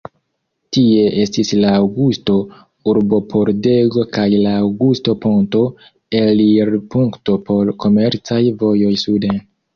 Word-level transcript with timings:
Tie 0.75 1.01
estis 1.23 1.51
la 1.63 1.73
Aŭgusto-urbopordego 1.81 4.07
kaj 4.17 4.25
la 4.47 4.55
Aŭgusto-ponto, 4.63 5.63
elirpunkto 6.23 7.39
por 7.51 7.73
komercaj 7.87 8.43
vojoj 8.65 8.91
suden. 9.07 9.41